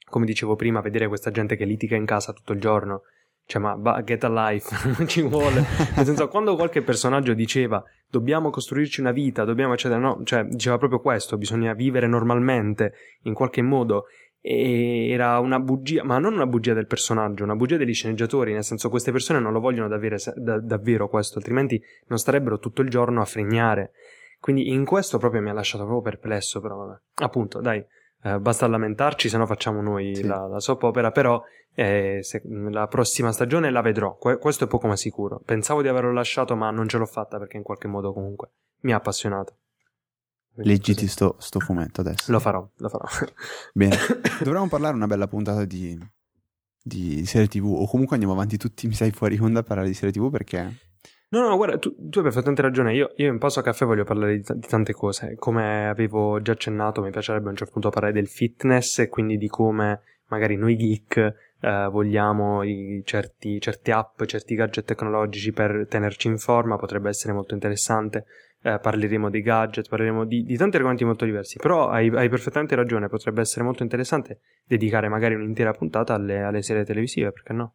come 0.10 0.26
dicevo 0.26 0.56
prima, 0.56 0.82
vedere 0.82 1.08
questa 1.08 1.32
gente 1.32 1.56
che 1.56 1.66
litiga 1.66 1.96
in 1.96 2.06
casa 2.06 2.34
tutto 2.34 2.54
il 2.54 2.60
giorno. 2.60 3.04
Cioè, 3.46 3.62
ma 3.62 4.02
get 4.04 4.24
a 4.24 4.30
life, 4.30 4.76
non 4.98 5.08
ci 5.08 5.22
vuole. 5.22 5.66
Nel 5.96 6.06
senso, 6.06 6.28
quando 6.28 6.56
qualche 6.56 6.82
personaggio 6.82 7.34
diceva 7.34 7.84
dobbiamo 8.10 8.52
costruirci 8.52 9.02
una 9.02 9.12
vita, 9.12 9.44
dobbiamo 9.44 9.74
eccetera, 9.74 10.00
no, 10.00 10.22
cioè, 10.24 10.44
diceva 10.46 10.78
proprio 10.78 11.00
questo, 11.00 11.38
bisogna 11.38 11.74
vivere 11.74 12.08
normalmente, 12.08 12.94
in 13.24 13.34
qualche 13.34 13.62
modo. 13.62 14.06
E 14.40 15.10
era 15.10 15.40
una 15.40 15.60
bugia, 15.60 16.04
ma 16.04 16.20
non 16.20 16.34
una 16.34 16.46
bugia 16.46 16.74
del 16.74 16.86
personaggio, 16.86 17.44
una 17.44 17.56
bugia 17.56 17.78
degli 17.78 17.94
sceneggiatori, 17.94 18.52
nel 18.54 18.64
senso 18.64 18.90
queste 18.90 19.12
persone 19.12 19.40
non 19.40 19.54
lo 19.54 19.60
vogliono 19.60 19.88
davvero, 19.88 20.18
da, 20.36 20.60
davvero 20.60 21.08
questo, 21.08 21.38
altrimenti 21.38 21.82
non 22.08 22.20
starebbero 22.20 22.60
tutto 22.60 22.82
il 22.82 22.90
giorno 22.90 23.22
a 23.22 23.26
fregnare. 23.26 23.94
Quindi 24.40 24.70
in 24.70 24.84
questo 24.84 25.18
proprio 25.18 25.42
mi 25.42 25.50
ha 25.50 25.54
lasciato 25.54 25.86
proprio 25.86 26.12
perplesso, 26.12 26.60
però 26.60 26.76
vabbè. 26.76 27.00
Appunto, 27.24 27.62
dai, 27.62 27.84
eh, 28.24 28.40
basta 28.40 28.68
lamentarci, 28.68 29.28
se 29.28 29.38
no 29.38 29.46
facciamo 29.46 29.82
noi 29.82 30.16
sì. 30.16 30.24
la, 30.24 30.48
la 30.48 30.60
soap 30.60 30.84
opera, 30.84 31.12
però 31.12 31.42
eh, 31.76 32.20
se, 32.22 32.42
la 32.46 32.88
prossima 32.88 33.32
stagione 33.32 33.70
la 33.70 33.82
vedrò, 33.82 34.16
que- 34.16 34.38
questo 34.38 34.64
è 34.64 34.68
poco 34.68 34.88
ma 34.88 34.96
sicuro. 34.96 35.42
Pensavo 35.44 35.82
di 35.82 35.90
averlo 35.90 36.14
lasciato, 36.14 36.56
ma 36.56 36.72
non 36.72 36.88
ce 36.88 36.98
l'ho 36.98 37.06
fatta 37.06 37.38
perché 37.38 37.58
in 37.58 37.64
qualche 37.64 37.88
modo 37.88 38.14
comunque 38.14 38.52
mi 38.82 38.94
ha 38.94 38.98
appassionato. 38.98 39.58
Leggiti 40.56 41.08
sto, 41.08 41.36
sto, 41.40 41.60
fumetto 41.60 42.02
adesso. 42.02 42.32
Lo 42.32 42.40
farò, 42.40 42.66
lo 42.78 42.90
farò. 42.90 43.06
Bene, 43.74 43.98
dovremmo 44.42 44.68
parlare 44.68 44.96
una 44.96 45.08
bella 45.08 45.28
puntata 45.28 45.66
di, 45.66 45.98
di 46.82 47.26
serie 47.26 47.48
tv, 47.48 47.66
o 47.66 47.88
comunque 47.88 48.16
andiamo 48.16 48.36
avanti 48.36 48.56
tutti, 48.56 48.88
mi 48.88 48.94
sai, 48.94 49.12
fuori 49.12 49.38
onda 49.40 49.62
a 49.62 49.64
parlare 49.64 49.88
di 49.88 49.96
serie 49.96 50.14
tv 50.14 50.30
perché 50.30 50.93
No, 51.34 51.42
no, 51.42 51.56
guarda, 51.56 51.80
tu, 51.80 51.96
tu, 52.10 52.20
hai 52.20 52.24
perfettamente 52.24 52.62
ragione. 52.62 52.94
Io, 52.94 53.12
io 53.16 53.32
in 53.32 53.40
Passo 53.40 53.60
a 53.60 53.64
Caffè 53.64 53.86
voglio 53.86 54.04
parlare 54.04 54.36
di, 54.36 54.44
t- 54.44 54.54
di, 54.54 54.68
tante 54.68 54.94
cose. 54.94 55.34
Come 55.36 55.88
avevo 55.88 56.40
già 56.44 56.52
accennato, 56.52 57.02
mi 57.02 57.10
piacerebbe 57.10 57.48
a 57.48 57.50
un 57.50 57.56
certo 57.56 57.74
punto 57.74 57.90
parlare 57.90 58.14
del 58.14 58.28
fitness 58.28 59.00
e 59.00 59.10
quindi 59.10 59.40
di 59.40 59.48
come 59.48 60.02
magari 60.28 60.56
noi 60.58 60.76
geek 60.76 61.34
eh, 61.60 61.88
vogliamo 61.90 62.62
i, 62.62 63.02
certi, 63.04 63.60
certe 63.60 63.92
app, 63.92 64.22
certi 64.26 64.54
gadget 64.54 64.86
tecnologici 64.86 65.52
per 65.52 65.88
tenerci 65.90 66.28
in 66.28 66.38
forma. 66.38 66.76
Potrebbe 66.76 67.10
essere 67.10 67.34
molto 67.34 67.56
interessante. 67.56 68.26
Eh, 68.62 68.78
parleremo 68.80 69.32
dei 69.32 69.42
gadget, 69.42 69.90
parleremo 69.90 70.26
di, 70.26 70.44
di, 70.44 70.56
tanti 70.56 70.76
argomenti 70.76 71.04
molto 71.04 71.26
diversi. 71.26 71.58
Però 71.58 71.90
hai, 71.90 72.10
hai, 72.10 72.30
perfettamente 72.30 72.76
ragione. 72.76 73.08
Potrebbe 73.08 73.42
essere 73.42 73.66
molto 73.66 73.82
interessante 73.82 74.42
dedicare 74.68 75.10
magari 75.10 75.34
un'intera 75.34 75.72
puntata 75.72 76.14
alle, 76.14 76.44
alle 76.44 76.62
serie 76.62 76.86
televisive, 76.86 77.32
perché 77.32 77.54
no? 77.54 77.74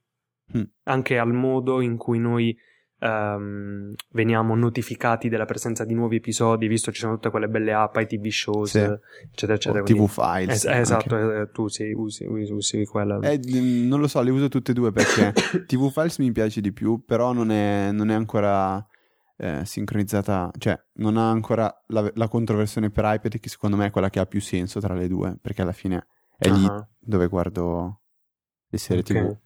Mm. 0.57 0.63
Anche 0.85 1.19
al 1.19 1.33
modo 1.33 1.81
in 1.81 1.97
cui 1.97 2.21
noi 2.21 2.57
um, 3.01 3.93
veniamo 4.11 4.55
notificati 4.55 5.29
della 5.29 5.45
presenza 5.45 5.85
di 5.85 5.95
nuovi 5.95 6.17
episodi, 6.17 6.67
visto 6.67 6.91
ci 6.93 7.01
sono 7.01 7.15
tutte 7.15 7.31
quelle 7.31 7.49
belle 7.49 7.73
app, 7.73 7.97
i 7.97 8.07
TV 8.07 8.29
shows, 8.29 8.71
sì. 8.71 8.79
eccetera, 8.79 9.55
eccetera. 9.55 9.83
O 9.83 9.85
TV 9.85 10.07
files. 10.09 10.65
Es- 10.65 10.65
esatto, 10.65 11.41
eh, 11.41 11.51
tu 11.51 11.69
sì, 11.69 11.93
usi, 11.93 12.25
usi, 12.25 12.53
usi 12.53 12.85
quella. 12.87 13.19
Eh, 13.21 13.41
non 13.87 14.01
lo 14.01 14.09
so, 14.09 14.21
le 14.23 14.31
uso 14.31 14.49
tutte 14.49 14.73
e 14.73 14.75
due 14.75 14.93
perché 14.93 15.33
TV 15.67 15.91
files 15.91 16.19
mi 16.19 16.33
piace 16.33 16.61
di 16.61 16.73
più, 16.73 17.05
però 17.05 17.33
non 17.33 17.51
è, 17.51 17.91
non 17.93 18.11
è 18.11 18.15
ancora 18.15 18.85
eh, 19.37 19.65
sincronizzata, 19.65 20.51
cioè 20.59 20.79
non 20.95 21.17
ha 21.17 21.31
ancora 21.31 21.73
la, 21.89 22.11
la 22.15 22.29
controversione 22.29 22.91
per 22.91 23.05
iPad 23.07 23.39
che 23.39 23.49
secondo 23.49 23.77
me 23.77 23.87
è 23.87 23.91
quella 23.91 24.11
che 24.11 24.19
ha 24.19 24.27
più 24.27 24.41
senso 24.41 24.81
tra 24.81 24.95
le 24.95 25.09
due, 25.09 25.37
perché 25.41 25.63
alla 25.63 25.73
fine 25.73 26.07
è 26.37 26.49
uh-huh. 26.49 26.57
lì 26.57 26.69
dove 26.99 27.27
guardo 27.29 28.01
le 28.69 28.79
serie 28.79 29.03
okay. 29.03 29.23
TV. 29.23 29.37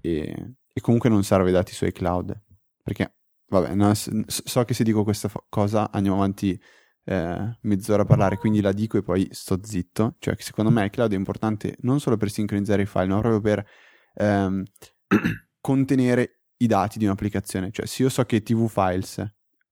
E, 0.00 0.54
e 0.72 0.80
comunque 0.80 1.08
non 1.08 1.24
serve 1.24 1.50
i 1.50 1.52
dati 1.52 1.72
su 1.72 1.84
iCloud. 1.84 2.46
Perché, 2.88 3.16
vabbè, 3.48 3.74
no, 3.74 3.92
so 3.94 4.64
che 4.64 4.72
se 4.72 4.82
dico 4.82 5.04
questa 5.04 5.30
cosa 5.50 5.90
andiamo 5.90 6.16
avanti 6.16 6.58
eh, 7.04 7.58
mezz'ora 7.60 8.02
a 8.02 8.06
parlare, 8.06 8.38
quindi 8.38 8.62
la 8.62 8.72
dico 8.72 8.96
e 8.96 9.02
poi 9.02 9.28
sto 9.30 9.58
zitto. 9.62 10.16
Cioè, 10.18 10.34
che 10.34 10.42
secondo 10.42 10.70
me 10.70 10.86
iCloud 10.86 11.12
è 11.12 11.16
importante 11.16 11.76
non 11.80 12.00
solo 12.00 12.16
per 12.16 12.30
sincronizzare 12.30 12.82
i 12.82 12.86
file, 12.86 13.08
ma 13.08 13.20
proprio 13.20 13.40
per 13.42 13.66
ehm, 14.14 14.62
contenere 15.60 16.44
i 16.56 16.66
dati 16.66 16.98
di 16.98 17.04
un'applicazione. 17.04 17.70
Cioè, 17.70 17.84
se 17.84 18.04
io 18.04 18.08
so 18.08 18.24
che 18.24 18.42
TV 18.42 18.66
Files 18.66 19.22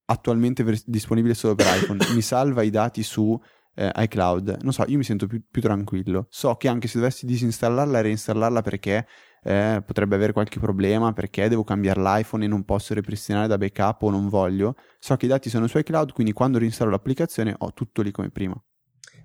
attualmente 0.05 0.61
ver- 0.61 0.83
disponibile 0.85 1.33
solo 1.33 1.55
per 1.55 1.65
iPhone 1.75 2.05
mi 2.13 2.21
salva 2.21 2.61
i 2.61 2.69
dati 2.69 3.01
su 3.01 3.35
eh, 3.73 3.91
iCloud, 3.95 4.59
non 4.61 4.73
so, 4.73 4.83
io 4.87 4.97
mi 4.97 5.03
sento 5.03 5.25
più, 5.25 5.43
più, 5.49 5.59
tranquillo. 5.59 6.27
So 6.29 6.53
che 6.55 6.67
anche 6.67 6.87
se 6.87 6.99
dovessi 6.99 7.25
disinstallarla 7.25 7.97
e 7.97 8.01
reinstallarla 8.03 8.61
perché 8.61 9.07
eh, 9.43 9.81
potrebbe 9.85 10.15
avere 10.15 10.33
qualche 10.33 10.59
problema 10.59 11.13
perché 11.13 11.47
devo 11.47 11.63
cambiare 11.63 12.01
l'iPhone 12.01 12.45
e 12.45 12.47
non 12.47 12.63
posso 12.63 12.93
ripristinare 12.93 13.47
da 13.47 13.57
backup 13.57 14.01
o 14.03 14.09
non 14.09 14.29
voglio. 14.29 14.75
So 14.99 15.15
che 15.15 15.25
i 15.25 15.29
dati 15.29 15.49
sono 15.49 15.67
su 15.67 15.77
iCloud, 15.77 16.11
quindi 16.11 16.33
quando 16.33 16.57
reinstallo 16.57 16.91
l'applicazione 16.91 17.55
ho 17.57 17.73
tutto 17.73 18.01
lì 18.01 18.11
come 18.11 18.29
prima. 18.29 18.61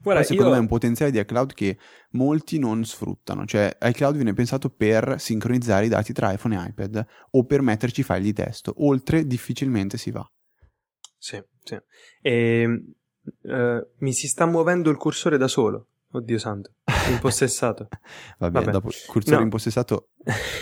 Guarda, 0.03 0.25
secondo 0.25 0.49
io... 0.49 0.51
me 0.51 0.57
è 0.57 0.61
un 0.61 0.67
potenziale 0.67 1.13
di 1.13 1.21
iCloud 1.21 1.55
che 1.55 1.79
molti 2.13 2.59
non 2.59 2.85
sfruttano. 2.85 3.47
Cioè, 3.47 3.77
iCloud 3.81 4.17
viene 4.17 4.33
pensato 4.33 4.69
per 4.69 5.17
sincronizzare 5.19 5.87
i 5.87 5.89
dati 5.89 6.13
tra 6.13 6.33
iPhone 6.33 6.57
e 6.57 6.69
iPad 6.69 7.07
o 7.31 7.45
per 7.45 7.63
metterci 7.63 8.03
file 8.03 8.21
di 8.21 8.33
testo. 8.33 8.75
Oltre, 8.79 9.27
difficilmente 9.27 9.97
si 9.99 10.11
va. 10.11 10.29
Sì, 11.17 11.41
sì. 11.63 11.79
E, 12.21 12.61
ehm, 12.63 12.95
uh, 13.43 13.89
mi 13.99 14.13
si 14.13 14.27
sta 14.27 14.45
muovendo 14.45 14.91
il 14.91 14.97
cursore 14.97 15.39
da 15.39 15.47
solo. 15.47 15.87
Oddio 16.15 16.39
santo, 16.39 16.75
impossessato. 17.11 17.89
Va 18.39 18.51
bene, 18.51 18.71
dopo 18.71 18.91
cursore 19.07 19.37
no. 19.37 19.43
impossessato... 19.43 20.11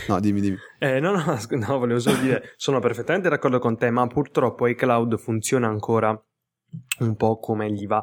No, 0.06 0.20
dimmi, 0.20 0.40
dimmi. 0.40 0.56
Eh, 0.78 1.00
no, 1.00 1.10
no, 1.12 1.24
no, 1.50 1.78
volevo 1.78 1.98
solo 1.98 2.16
dire, 2.18 2.54
sono 2.56 2.78
perfettamente 2.78 3.28
d'accordo 3.28 3.58
con 3.58 3.76
te, 3.76 3.90
ma 3.90 4.06
purtroppo 4.06 4.66
iCloud 4.68 5.18
funziona 5.18 5.68
ancora 5.68 6.10
un 7.00 7.16
po' 7.16 7.38
come 7.38 7.70
gli 7.72 7.86
va. 7.86 8.02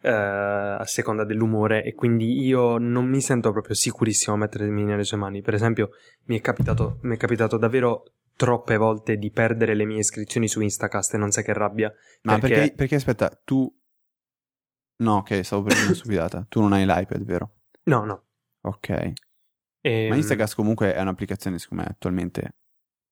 Eh, 0.00 0.10
a 0.10 0.84
seconda 0.84 1.24
dell'umore 1.24 1.82
e 1.82 1.92
quindi 1.92 2.44
io 2.44 2.78
non 2.78 3.08
mi 3.08 3.20
sento 3.20 3.50
proprio 3.50 3.74
sicurissimo 3.74 4.36
a 4.36 4.38
mettermi 4.38 4.84
nelle 4.84 5.02
sue 5.02 5.16
mani. 5.16 5.42
Per 5.42 5.54
esempio, 5.54 5.90
mi 6.26 6.38
è 6.38 6.40
capitato, 6.40 6.98
mi 7.02 7.16
è 7.16 7.18
capitato 7.18 7.56
davvero 7.56 8.04
troppe 8.36 8.76
volte 8.76 9.16
di 9.16 9.32
perdere 9.32 9.74
le 9.74 9.84
mie 9.84 9.98
iscrizioni 9.98 10.46
su 10.46 10.60
Instacast 10.60 11.14
e 11.14 11.18
non 11.18 11.32
sai 11.32 11.42
che 11.42 11.52
rabbia. 11.52 11.92
Ma 12.22 12.38
perché, 12.38 12.54
perché, 12.54 12.74
perché 12.74 12.94
aspetta, 12.94 13.40
tu 13.44 13.68
No, 14.98 15.16
ok, 15.16 15.44
stavo 15.44 15.62
prendendo 15.62 15.94
stupidata. 15.94 16.44
Tu 16.48 16.60
non 16.60 16.72
hai 16.72 16.84
l'iPad, 16.84 17.24
vero? 17.24 17.50
No, 17.84 18.04
no. 18.04 18.22
Ok. 18.62 18.88
E... 18.88 19.14
Ehm, 19.80 20.08
Ma 20.08 20.16
Instagram 20.16 20.48
comunque 20.54 20.94
è 20.94 21.00
un'applicazione, 21.00 21.58
secondo 21.58 21.84
me, 21.84 21.90
attualmente 21.90 22.54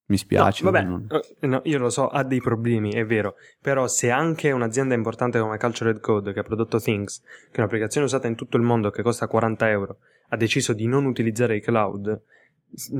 mi 0.06 0.16
spiace. 0.16 0.64
No, 0.64 0.70
vabbè, 0.70 0.84
non... 0.84 1.06
Eh, 1.40 1.46
no, 1.46 1.60
io 1.64 1.78
lo 1.78 1.90
so, 1.90 2.08
ha 2.08 2.22
dei 2.22 2.40
problemi, 2.40 2.92
è 2.92 3.04
vero. 3.04 3.34
Però 3.60 3.86
se 3.88 4.10
anche 4.10 4.50
un'azienda 4.50 4.94
importante 4.94 5.38
come 5.38 5.58
Cultured 5.58 6.00
Code, 6.00 6.32
che 6.32 6.40
ha 6.40 6.44
prodotto 6.44 6.80
Things, 6.80 7.20
che 7.20 7.56
è 7.56 7.58
un'applicazione 7.58 8.06
usata 8.06 8.26
in 8.26 8.34
tutto 8.34 8.56
il 8.56 8.62
mondo 8.62 8.90
che 8.90 9.02
costa 9.02 9.26
40 9.26 9.68
euro, 9.70 9.98
ha 10.28 10.36
deciso 10.36 10.72
di 10.72 10.86
non 10.86 11.06
utilizzare 11.06 11.56
i 11.56 11.60
cloud, 11.60 12.22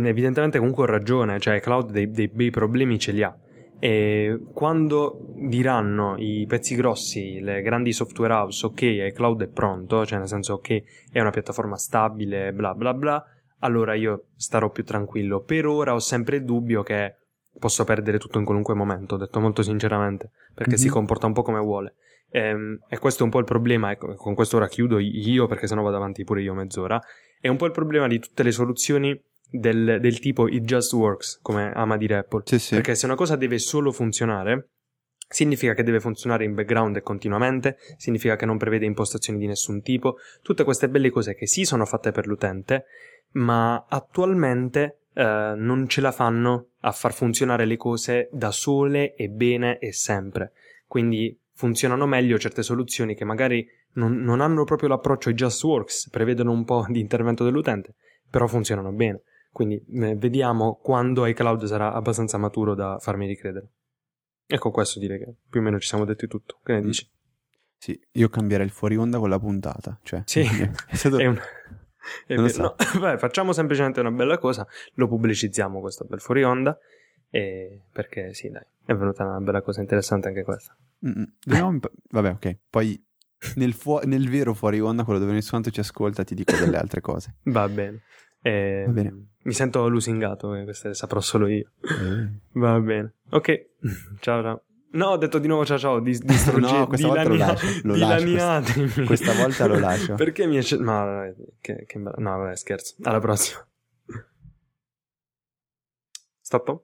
evidentemente 0.04 0.58
comunque 0.58 0.84
ho 0.84 0.86
ragione, 0.86 1.38
cioè 1.38 1.56
i 1.56 1.60
cloud 1.60 1.90
dei, 1.90 2.10
dei 2.10 2.28
bei 2.28 2.50
problemi 2.50 2.98
ce 2.98 3.12
li 3.12 3.22
ha. 3.22 3.36
E 3.78 4.40
quando 4.52 5.34
diranno 5.34 6.16
i 6.16 6.46
pezzi 6.48 6.74
grossi, 6.74 7.40
le 7.40 7.60
grandi 7.60 7.92
software 7.92 8.32
house, 8.32 8.66
ok, 8.66 8.82
iCloud 8.82 9.42
è 9.42 9.48
pronto, 9.48 10.06
cioè 10.06 10.18
nel 10.18 10.28
senso 10.28 10.54
ok, 10.54 11.10
è 11.12 11.20
una 11.20 11.30
piattaforma 11.30 11.76
stabile, 11.76 12.52
bla 12.52 12.74
bla 12.74 12.94
bla, 12.94 13.24
allora 13.60 13.94
io 13.94 14.28
starò 14.36 14.70
più 14.70 14.84
tranquillo. 14.84 15.40
Per 15.40 15.66
ora 15.66 15.94
ho 15.94 15.98
sempre 15.98 16.36
il 16.36 16.44
dubbio 16.44 16.82
che 16.82 17.16
posso 17.58 17.84
perdere 17.84 18.18
tutto 18.18 18.38
in 18.38 18.44
qualunque 18.44 18.74
momento, 18.74 19.14
ho 19.14 19.18
detto 19.18 19.40
molto 19.40 19.62
sinceramente, 19.62 20.30
perché 20.54 20.72
mm-hmm. 20.72 20.80
si 20.80 20.86
mhm. 20.86 20.92
comporta 20.92 21.26
un 21.26 21.32
po' 21.32 21.42
come 21.42 21.60
vuole. 21.60 21.94
E, 22.30 22.40
ehm, 22.40 22.78
e, 22.88 22.98
questo 22.98 23.22
è 23.22 23.24
un 23.24 23.30
po' 23.30 23.38
il 23.38 23.44
problema, 23.44 23.90
ecco, 23.90 24.14
con 24.14 24.34
questo 24.34 24.56
ora 24.56 24.68
chiudo 24.68 24.98
io 24.98 25.46
perché 25.46 25.66
sennò 25.66 25.82
vado 25.82 25.96
avanti 25.96 26.24
pure 26.24 26.42
io 26.42 26.54
mezz'ora, 26.54 27.00
è 27.40 27.48
un 27.48 27.56
po' 27.56 27.66
il 27.66 27.72
problema 27.72 28.06
di 28.08 28.18
tutte 28.18 28.42
le 28.42 28.52
soluzioni 28.52 29.18
del, 29.50 29.98
del 30.00 30.18
tipo 30.18 30.48
it 30.48 30.64
just 30.64 30.92
works, 30.92 31.38
come 31.42 31.72
ama 31.72 31.96
dire 31.96 32.16
Apple. 32.16 32.42
Sì, 32.44 32.58
sì. 32.58 32.74
Perché 32.74 32.94
se 32.94 33.06
una 33.06 33.14
cosa 33.14 33.36
deve 33.36 33.58
solo 33.58 33.92
funzionare, 33.92 34.70
significa 35.28 35.74
che 35.74 35.82
deve 35.82 36.00
funzionare 36.00 36.44
in 36.44 36.54
background 36.54 36.96
e 36.96 37.02
continuamente, 37.02 37.76
significa 37.96 38.36
che 38.36 38.46
non 38.46 38.58
prevede 38.58 38.86
impostazioni 38.86 39.38
di 39.38 39.46
nessun 39.46 39.82
tipo, 39.82 40.16
tutte 40.42 40.64
queste 40.64 40.88
belle 40.88 41.10
cose 41.10 41.34
che 41.34 41.46
sì 41.46 41.64
sono 41.64 41.84
fatte 41.84 42.12
per 42.12 42.26
l'utente, 42.26 42.84
ma 43.32 43.86
attualmente 43.88 45.00
eh, 45.14 45.54
non 45.56 45.88
ce 45.88 46.00
la 46.00 46.12
fanno 46.12 46.70
a 46.80 46.92
far 46.92 47.12
funzionare 47.12 47.64
le 47.64 47.76
cose 47.76 48.28
da 48.32 48.50
sole 48.50 49.14
e 49.14 49.28
bene 49.28 49.78
e 49.78 49.92
sempre. 49.92 50.52
Quindi 50.86 51.38
funzionano 51.52 52.06
meglio 52.06 52.38
certe 52.38 52.62
soluzioni 52.62 53.14
che 53.14 53.24
magari 53.24 53.66
non, 53.94 54.22
non 54.22 54.40
hanno 54.40 54.64
proprio 54.64 54.90
l'approccio 54.90 55.32
just 55.32 55.62
works, 55.64 56.10
prevedono 56.10 56.52
un 56.52 56.64
po' 56.64 56.84
di 56.88 57.00
intervento 57.00 57.44
dell'utente, 57.44 57.94
però 58.30 58.46
funzionano 58.46 58.92
bene. 58.92 59.22
Quindi 59.56 59.82
eh, 59.90 60.14
vediamo 60.16 60.78
quando 60.82 61.24
iCloud 61.24 61.64
sarà 61.64 61.94
abbastanza 61.94 62.36
maturo 62.36 62.74
da 62.74 62.98
farmi 62.98 63.26
ricredere. 63.26 63.70
E 64.44 64.58
con 64.58 64.70
questo 64.70 64.98
direi 64.98 65.18
che 65.18 65.34
più 65.48 65.60
o 65.60 65.62
meno 65.62 65.80
ci 65.80 65.88
siamo 65.88 66.04
detti 66.04 66.26
tutto. 66.26 66.60
Che 66.62 66.72
ne 66.72 66.80
mm. 66.82 66.84
dici? 66.84 67.10
Sì, 67.78 67.98
io 68.12 68.28
cambierei 68.28 68.66
il 68.66 68.70
fuori 68.70 68.98
onda 68.98 69.18
con 69.18 69.30
la 69.30 69.38
puntata. 69.38 69.98
Cioè, 70.02 70.24
sì, 70.26 70.42
è, 70.44 70.94
stato... 70.94 71.16
è 71.16 71.24
un... 71.24 71.40
So. 72.50 72.60
no, 72.60 72.76
beh, 73.00 73.16
facciamo 73.16 73.54
semplicemente 73.54 73.98
una 73.98 74.10
bella 74.10 74.36
cosa, 74.36 74.66
lo 74.96 75.08
pubblicizziamo 75.08 75.80
questo 75.80 76.04
bel 76.04 76.20
fuori 76.20 76.42
onda. 76.42 76.78
E 77.30 77.80
perché 77.90 78.34
sì, 78.34 78.50
dai, 78.50 78.66
è 78.84 78.94
venuta 78.94 79.24
una 79.24 79.40
bella 79.40 79.62
cosa 79.62 79.80
interessante 79.80 80.28
anche 80.28 80.42
questa. 80.42 80.76
Dobbiamo... 80.98 81.78
Vabbè, 82.10 82.30
ok. 82.32 82.58
Poi 82.68 83.02
nel, 83.54 83.72
fu- 83.72 84.02
nel, 84.04 84.28
vero 84.28 84.52
fuori 84.52 84.80
onda, 84.80 85.02
quello 85.04 85.18
dove 85.18 85.32
nessuno 85.32 85.62
ci 85.62 85.80
ascolta, 85.80 86.24
ti 86.24 86.34
dico 86.34 86.54
delle 86.54 86.76
altre 86.76 87.00
cose. 87.00 87.36
Va 87.44 87.66
bene. 87.70 88.02
Eh, 88.42 88.84
Va 88.86 88.92
bene. 88.92 89.28
Mi 89.46 89.52
sento 89.52 89.86
lusingato, 89.86 90.56
eh, 90.56 90.64
queste 90.64 90.92
saprò 90.92 91.20
solo 91.20 91.46
io. 91.46 91.70
Eh. 91.80 92.28
Va 92.54 92.80
bene. 92.80 93.14
Ok, 93.30 93.66
ciao 94.18 94.42
ciao. 94.42 94.62
No, 94.90 95.10
ho 95.10 95.16
detto 95.16 95.38
di 95.38 95.46
nuovo 95.46 95.64
ciao 95.64 95.78
ciao, 95.78 96.00
dis- 96.00 96.18
distruggi- 96.24 96.72
no, 96.72 96.88
questa 96.88 97.06
volta 97.06 97.28
lo 97.28 97.36
lascio, 97.36 97.66
lo 97.84 97.96
lascio 97.96 98.24
questa, 98.24 99.04
questa, 99.04 99.32
volta 99.34 99.66
lo 99.66 99.78
lascio. 99.78 100.14
Perché 100.18 100.46
mi 100.46 100.56
è... 100.56 100.76
Ma, 100.78 101.32
che, 101.60 101.84
che... 101.86 101.98
No, 101.98 102.12
vabbè, 102.16 102.56
scherzo. 102.56 102.96
Alla 103.02 103.20
prossima. 103.20 103.64
Stop. 106.40 106.82